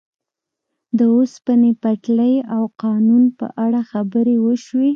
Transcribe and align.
د 0.97 0.99
اوسپنې 1.15 1.71
پټلۍ 1.81 2.35
او 2.55 2.63
قانون 2.83 3.23
په 3.39 3.47
اړه 3.65 3.81
خبرې 3.91 4.35
وشوې. 4.45 4.89